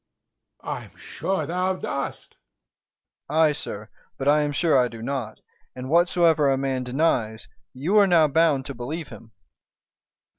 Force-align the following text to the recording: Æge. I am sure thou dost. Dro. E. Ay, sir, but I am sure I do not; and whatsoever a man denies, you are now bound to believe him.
Æge. 0.63 0.67
I 0.67 0.83
am 0.85 0.95
sure 0.95 1.45
thou 1.45 1.75
dost. 1.75 2.31
Dro. 2.31 2.39
E. 3.35 3.39
Ay, 3.49 3.53
sir, 3.53 3.89
but 4.17 4.27
I 4.27 4.41
am 4.41 4.51
sure 4.51 4.75
I 4.75 4.87
do 4.87 4.99
not; 5.03 5.41
and 5.75 5.91
whatsoever 5.91 6.49
a 6.49 6.57
man 6.57 6.83
denies, 6.83 7.47
you 7.71 7.97
are 7.99 8.07
now 8.07 8.27
bound 8.27 8.65
to 8.65 8.73
believe 8.73 9.09
him. 9.09 9.31